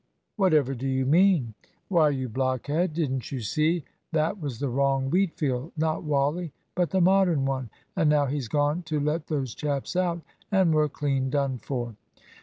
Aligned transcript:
"Whatever 0.35 0.73
do 0.73 0.87
you 0.87 1.05
mean?" 1.05 1.53
"Why, 1.87 2.09
you 2.09 2.27
blockhead, 2.27 2.93
didn't 2.95 3.31
you 3.31 3.39
see 3.41 3.83
that 4.11 4.39
was 4.41 4.57
the 4.57 4.67
wrong 4.67 5.11
Wheatfield 5.11 5.73
not 5.77 6.01
Wally, 6.01 6.51
but 6.73 6.89
the 6.89 6.99
Modern 7.01 7.45
one! 7.45 7.69
And 7.95 8.09
now 8.09 8.25
he's 8.25 8.47
gone 8.47 8.81
to 8.89 8.99
let 8.99 9.27
those 9.27 9.53
chaps 9.53 9.95
out, 9.95 10.23
and 10.51 10.73
we're 10.73 10.89
clean 10.89 11.29
done 11.29 11.59
for!" 11.59 11.93